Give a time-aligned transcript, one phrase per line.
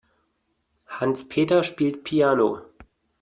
[0.87, 2.61] Hans-Peter spielt Piano.